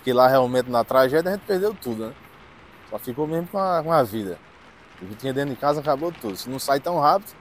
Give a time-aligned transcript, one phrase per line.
[0.00, 2.14] Porque lá realmente na tragédia a gente perdeu tudo, né?
[2.88, 4.38] Só ficou mesmo com a, com a vida.
[5.00, 6.36] O que tinha dentro de casa acabou tudo.
[6.36, 7.32] Se não sai tão rápido,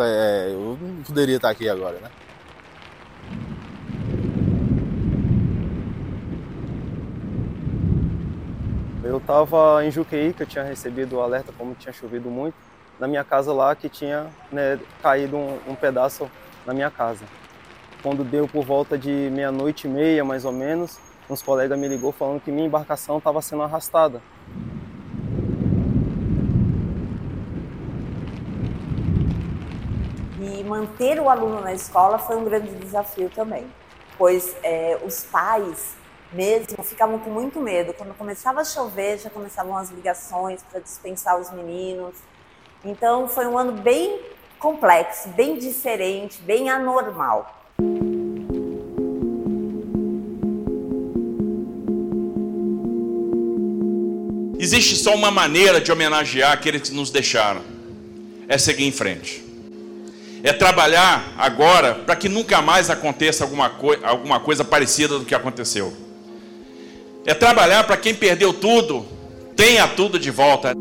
[0.00, 2.08] é, eu não poderia estar aqui agora, né?
[9.02, 12.54] Eu estava em Juqueí, que eu tinha recebido o alerta como tinha chovido muito,
[13.00, 16.30] na minha casa lá que tinha né, caído um, um pedaço
[16.64, 17.24] na minha casa.
[18.04, 22.12] Quando deu por volta de meia-noite e meia, mais ou menos, uns colegas me ligou
[22.12, 24.22] falando que minha embarcação estava sendo arrastada.
[30.40, 33.66] E manter o aluno na escola foi um grande desafio também,
[34.16, 35.96] pois é, os pais
[36.32, 37.92] mesmo ficavam com muito medo.
[37.94, 42.16] Quando começava a chover, já começavam as ligações para dispensar os meninos.
[42.84, 44.20] Então foi um ano bem
[44.58, 47.54] complexo, bem diferente, bem anormal.
[54.58, 57.60] Existe só uma maneira de homenagear aqueles que nos deixaram:
[58.48, 59.44] é seguir em frente.
[60.42, 63.72] É trabalhar agora para que nunca mais aconteça alguma,
[64.04, 65.92] alguma coisa parecida do que aconteceu.
[67.24, 69.04] É trabalhar para quem perdeu tudo,
[69.56, 70.72] tenha tudo de volta.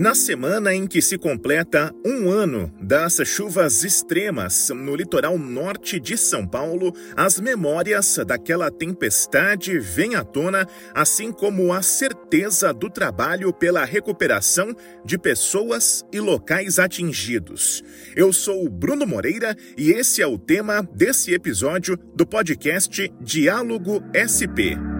[0.00, 6.16] Na semana em que se completa um ano das chuvas extremas no litoral norte de
[6.16, 13.52] São Paulo, as memórias daquela tempestade vêm à tona, assim como a certeza do trabalho
[13.52, 17.84] pela recuperação de pessoas e locais atingidos.
[18.16, 24.99] Eu sou Bruno Moreira e esse é o tema desse episódio do podcast Diálogo SP.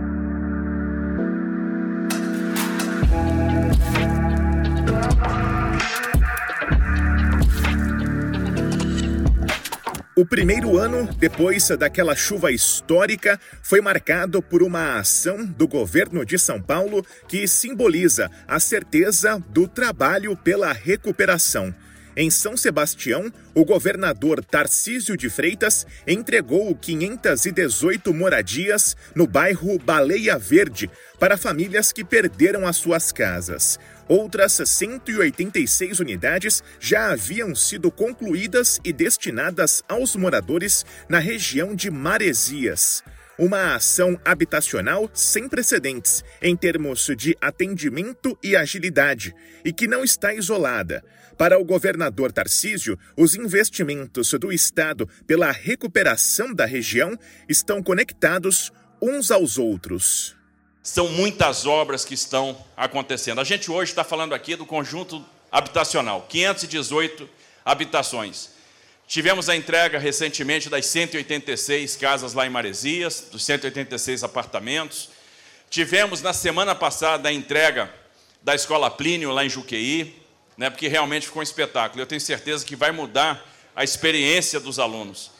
[10.20, 16.38] O primeiro ano, depois daquela chuva histórica, foi marcado por uma ação do governo de
[16.38, 21.74] São Paulo que simboliza a certeza do trabalho pela recuperação.
[22.14, 30.90] Em São Sebastião, o governador Tarcísio de Freitas entregou 518 moradias no bairro Baleia Verde
[31.18, 33.78] para famílias que perderam as suas casas.
[34.10, 43.04] Outras 186 unidades já haviam sido concluídas e destinadas aos moradores na região de Maresias
[43.38, 49.34] uma ação habitacional sem precedentes em termos de atendimento e agilidade
[49.64, 51.02] e que não está isolada.
[51.38, 57.16] Para o governador Tarcísio, os investimentos do Estado pela recuperação da região
[57.48, 58.70] estão conectados
[59.00, 60.39] uns aos outros.
[60.82, 63.40] São muitas obras que estão acontecendo.
[63.40, 67.28] A gente hoje está falando aqui do conjunto habitacional, 518
[67.62, 68.50] habitações.
[69.06, 75.10] Tivemos a entrega recentemente das 186 casas lá em Maresias, dos 186 apartamentos.
[75.68, 77.92] Tivemos na semana passada a entrega
[78.42, 80.16] da Escola Plínio lá em Juqueí,
[80.56, 82.00] né, porque realmente ficou um espetáculo.
[82.00, 83.44] Eu tenho certeza que vai mudar
[83.76, 85.30] a experiência dos alunos.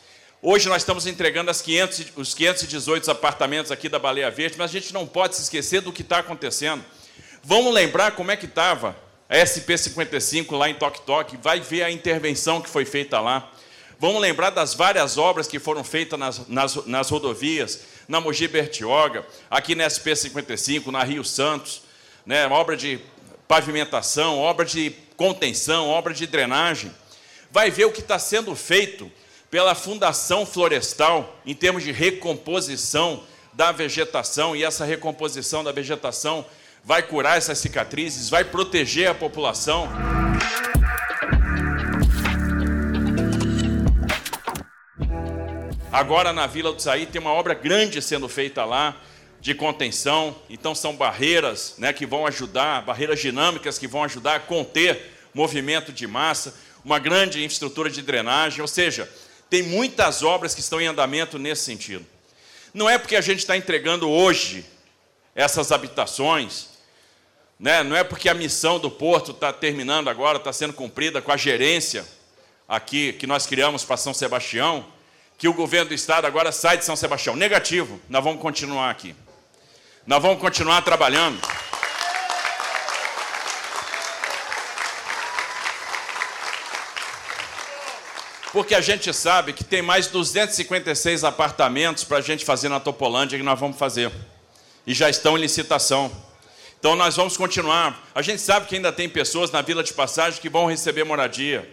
[0.42, 4.90] Hoje nós estamos entregando 500, os 518 apartamentos aqui da Baleia Verde, mas a gente
[4.90, 6.82] não pode se esquecer do que está acontecendo.
[7.44, 8.96] Vamos lembrar como é que estava
[9.28, 13.52] a SP55 lá em Toque Toque, vai ver a intervenção que foi feita lá.
[13.98, 19.26] Vamos lembrar das várias obras que foram feitas nas, nas, nas rodovias, na Mogi Bertioga,
[19.50, 21.82] aqui na SP55, na Rio Santos,
[22.24, 22.98] né, obra de
[23.46, 26.90] pavimentação, obra de contenção, obra de drenagem.
[27.50, 29.12] Vai ver o que está sendo feito
[29.50, 36.46] pela Fundação Florestal em termos de recomposição da vegetação, e essa recomposição da vegetação
[36.84, 39.88] vai curar essas cicatrizes, vai proteger a população.
[45.92, 48.96] Agora na Vila do Saí tem uma obra grande sendo feita lá
[49.40, 54.40] de contenção, então são barreiras né, que vão ajudar, barreiras dinâmicas que vão ajudar a
[54.40, 59.10] conter movimento de massa, uma grande infraestrutura de drenagem, ou seja,
[59.50, 62.06] tem muitas obras que estão em andamento nesse sentido.
[62.72, 64.64] Não é porque a gente está entregando hoje
[65.34, 66.68] essas habitações,
[67.58, 67.82] né?
[67.82, 71.36] não é porque a missão do porto está terminando agora, está sendo cumprida com a
[71.36, 72.06] gerência
[72.68, 74.86] aqui que nós criamos para São Sebastião,
[75.36, 77.34] que o governo do estado agora sai de São Sebastião.
[77.34, 79.16] Negativo, nós vamos continuar aqui.
[80.06, 81.40] Nós vamos continuar trabalhando.
[88.52, 93.38] Porque a gente sabe que tem mais 256 apartamentos para a gente fazer na Topolândia
[93.38, 94.10] que nós vamos fazer.
[94.84, 96.10] E já estão em licitação.
[96.78, 98.10] Então nós vamos continuar.
[98.12, 101.70] A gente sabe que ainda tem pessoas na Vila de Passagem que vão receber moradia.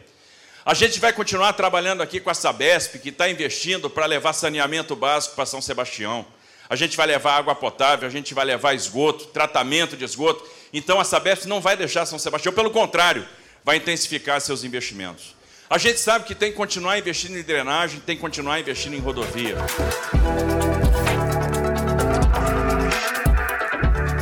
[0.64, 4.96] A gente vai continuar trabalhando aqui com a Sabesp, que está investindo para levar saneamento
[4.96, 6.28] básico para São Sebastião.
[6.70, 10.48] A gente vai levar água potável, a gente vai levar esgoto, tratamento de esgoto.
[10.72, 13.26] Então a Sabesp não vai deixar São Sebastião, pelo contrário,
[13.64, 15.37] vai intensificar seus investimentos.
[15.70, 19.00] A gente sabe que tem que continuar investindo em drenagem, tem que continuar investindo em
[19.00, 19.58] rodovia.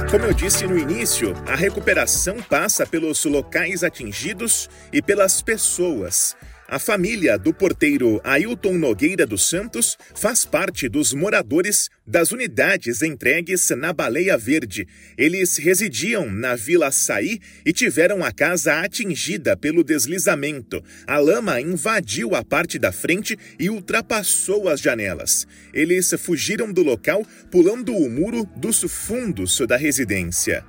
[0.10, 6.36] Como eu disse no início, a recuperação passa pelos locais atingidos e pelas pessoas.
[6.68, 13.70] A família do porteiro Ailton Nogueira dos Santos faz parte dos moradores das unidades entregues
[13.78, 14.88] na Baleia Verde.
[15.16, 20.84] Eles residiam na Vila Saí e tiveram a casa atingida pelo deslizamento.
[21.06, 25.48] A lama invadiu a parte da frente e ultrapassou as janelas.
[25.72, 30.66] Eles fugiram do local pulando o muro dos fundos da residência.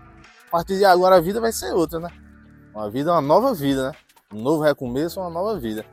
[0.48, 2.10] A partir de agora a vida vai ser outra, né?
[2.75, 4.06] Uma vida, uma nova vida, né?
[4.36, 5.84] Um novo recomeço, uma nova vida.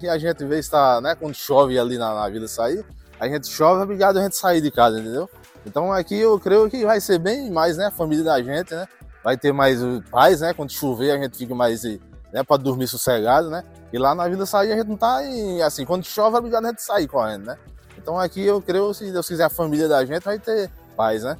[0.00, 2.84] E a gente vê está, né, quando chove ali na, na Vila Sair,
[3.20, 5.30] a gente chove, é obrigado a gente sair de casa, entendeu?
[5.64, 8.86] Então aqui eu creio que vai ser bem mais, né, a família da gente, né?
[9.22, 9.78] Vai ter mais
[10.10, 10.52] paz, né?
[10.52, 13.62] Quando chover a gente fica mais, né, para dormir sossegado, né?
[13.92, 16.64] E lá na Vila Sair a gente não tá em, assim, quando chove é obrigado
[16.64, 17.56] a gente sair correndo, né?
[17.96, 21.36] Então aqui eu creio, se Deus quiser, a família da gente vai ter paz, né?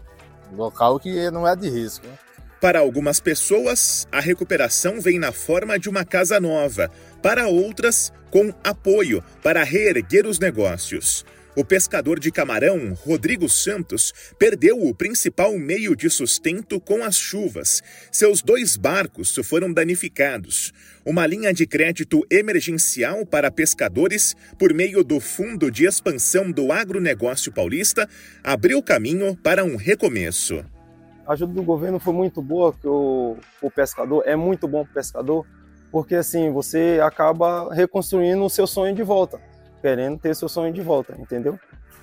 [0.57, 2.07] local que não é de risco.
[2.07, 2.15] Né?
[2.63, 6.89] Para algumas pessoas, a recuperação vem na forma de uma casa nova,
[7.21, 11.27] para outras, com apoio para reerguer os negócios.
[11.57, 17.83] O pescador de camarão, Rodrigo Santos, perdeu o principal meio de sustento com as chuvas.
[18.13, 20.73] Seus dois barcos foram danificados.
[21.05, 27.51] Uma linha de crédito emergencial para pescadores, por meio do Fundo de Expansão do Agronegócio
[27.51, 28.09] Paulista,
[28.41, 30.65] abriu caminho para um recomeço
[31.27, 34.91] a ajuda do governo foi muito boa, que o, o pescador é muito bom para
[34.91, 35.47] o pescador,
[35.91, 39.41] porque assim você acaba reconstruindo o seu sonho de volta,
[39.81, 41.59] querendo ter seu sonho de volta, entendeu?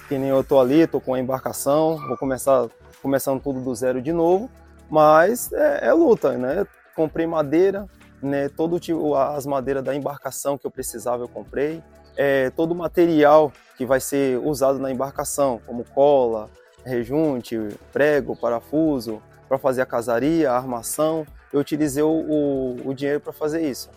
[0.08, 2.68] Que nem eu tô ali, tô com a embarcação, vou começar
[3.02, 4.50] começando tudo do zero de novo,
[4.90, 6.66] mas é, é luta, né?
[6.96, 7.88] Comprei madeira,
[8.22, 8.50] né?
[8.50, 11.84] Todo tipo, as madeiras da embarcação que eu precisava eu comprei,
[12.18, 16.50] é, todo o material que vai ser usado na embarcação, como cola,
[16.90, 17.58] rejunte,
[17.94, 21.26] prego, parafuso, para fazer a casaria, a armação.
[21.54, 23.90] Eu utilizei o, o, o dinheiro para fazer isso.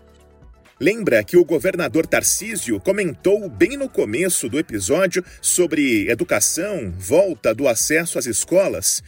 [0.80, 7.68] Lembra que o governador Tarcísio comentou bem no começo do episódio sobre educação, volta do
[7.68, 9.02] acesso às escolas?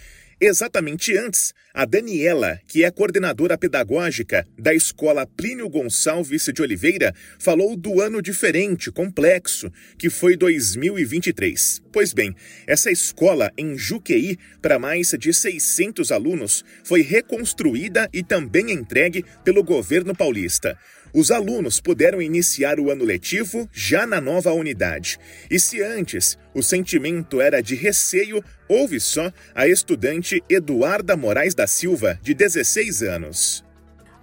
[0.46, 7.74] Exatamente antes, a Daniela, que é coordenadora pedagógica da escola Plínio Gonçalves de Oliveira, falou
[7.74, 11.80] do ano diferente, complexo, que foi 2023.
[11.90, 12.36] Pois bem,
[12.66, 19.64] essa escola em Juqueí, para mais de 600 alunos, foi reconstruída e também entregue pelo
[19.64, 20.78] governo paulista.
[21.14, 25.16] Os alunos puderam iniciar o ano letivo já na nova unidade.
[25.48, 31.68] E se antes o sentimento era de receio, houve só a estudante Eduarda Moraes da
[31.68, 33.64] Silva, de 16 anos.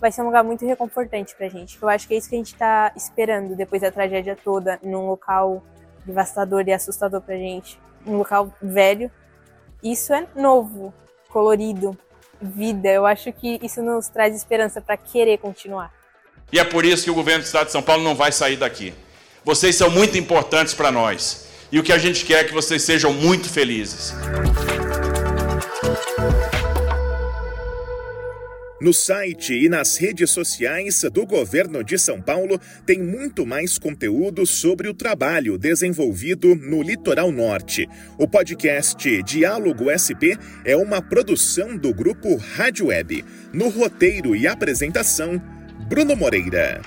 [0.02, 1.82] Vai ser um lugar muito reconfortante pra gente.
[1.82, 5.08] Eu acho que é isso que a gente tá esperando depois da tragédia toda, num
[5.08, 5.64] local
[6.06, 7.80] devastador e assustador pra gente.
[8.06, 9.10] Um local velho.
[9.82, 10.94] Isso é novo,
[11.30, 11.98] colorido,
[12.42, 12.90] vida.
[12.90, 16.01] Eu acho que isso nos traz esperança para querer continuar.
[16.52, 18.58] E é por isso que o governo do Estado de São Paulo não vai sair
[18.58, 18.94] daqui.
[19.44, 21.48] Vocês são muito importantes para nós.
[21.72, 24.14] E o que a gente quer é que vocês sejam muito felizes.
[28.82, 34.44] No site e nas redes sociais do governo de São Paulo tem muito mais conteúdo
[34.44, 37.88] sobre o trabalho desenvolvido no Litoral Norte.
[38.18, 40.34] O podcast Diálogo SP
[40.66, 43.24] é uma produção do grupo Rádio Web.
[43.54, 45.40] No roteiro e apresentação,
[45.92, 46.80] Bruno Moreira.